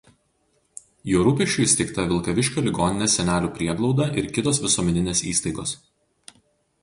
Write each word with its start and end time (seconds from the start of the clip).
Jo 1.09 1.19
rūpesčiu 1.27 1.65
įsteigta 1.65 2.05
Vilkaviškio 2.13 2.63
ligoninės 2.67 3.17
senelių 3.19 3.51
prieglauda 3.57 4.07
ir 4.21 4.29
kitos 4.37 4.61
visuomeninės 4.63 5.21
įstaigos. 5.33 5.75